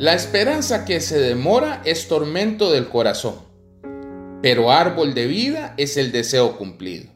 [0.00, 3.34] La esperanza que se demora es tormento del corazón,
[4.40, 7.06] pero árbol de vida es el deseo cumplido.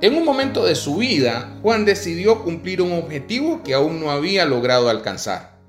[0.00, 4.46] En un momento de su vida, Juan decidió cumplir un objetivo que aún no había
[4.46, 5.60] logrado alcanzar,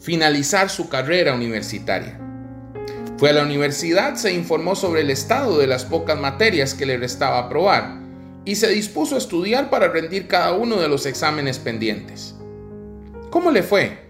[0.00, 2.18] finalizar su carrera universitaria.
[3.16, 6.96] Fue a la universidad, se informó sobre el estado de las pocas materias que le
[6.96, 8.00] restaba aprobar
[8.44, 12.34] y se dispuso a estudiar para rendir cada uno de los exámenes pendientes.
[13.30, 14.05] ¿Cómo le fue?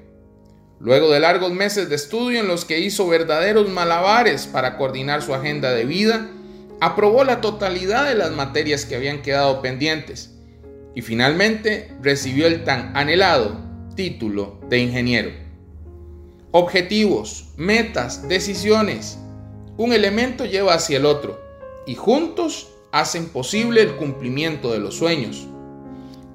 [0.78, 5.34] Luego de largos meses de estudio en los que hizo verdaderos malabares para coordinar su
[5.34, 6.28] agenda de vida,
[6.80, 10.34] aprobó la totalidad de las materias que habían quedado pendientes
[10.94, 13.60] y finalmente recibió el tan anhelado
[13.94, 15.30] título de ingeniero.
[16.52, 19.18] Objetivos, metas, decisiones.
[19.78, 21.40] Un elemento lleva hacia el otro
[21.86, 25.46] y juntos hacen posible el cumplimiento de los sueños.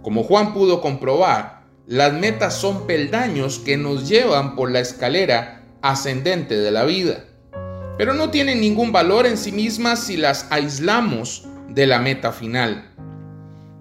[0.04, 1.61] Como Juan pudo comprobar,
[1.92, 7.26] las metas son peldaños que nos llevan por la escalera ascendente de la vida,
[7.98, 12.94] pero no tienen ningún valor en sí mismas si las aislamos de la meta final.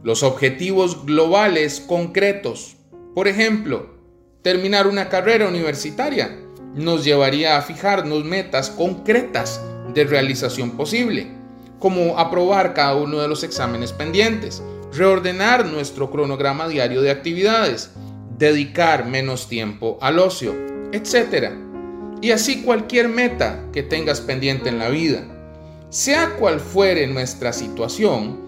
[0.03, 2.75] Los objetivos globales concretos,
[3.15, 3.95] por ejemplo,
[4.43, 6.37] terminar una carrera universitaria,
[6.75, 9.61] nos llevaría a fijarnos metas concretas
[9.95, 11.29] de realización posible,
[11.79, 17.91] como aprobar cada uno de los exámenes pendientes, reordenar nuestro cronograma diario de actividades,
[18.39, 20.55] dedicar menos tiempo al ocio,
[20.93, 21.53] etc.
[22.21, 25.25] Y así cualquier meta que tengas pendiente en la vida.
[25.91, 28.39] Sea cual fuere nuestra situación,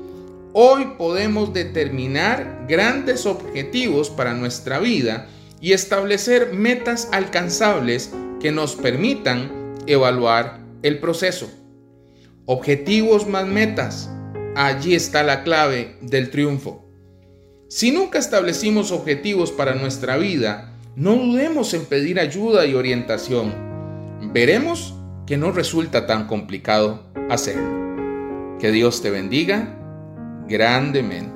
[0.53, 5.29] hoy podemos determinar grandes objetivos para nuestra vida
[5.61, 11.51] y establecer metas alcanzables que nos permitan evaluar el proceso.
[12.47, 14.11] Objetivos más metas
[14.55, 16.87] Allí está la clave del triunfo.
[17.69, 23.55] Si nunca establecimos objetivos para nuestra vida, no dudemos en pedir ayuda y orientación.
[24.35, 24.95] Veremos
[25.27, 28.59] que no resulta tan complicado hacerlo.
[28.61, 29.75] Que Dios te bendiga
[30.47, 31.32] grandemente.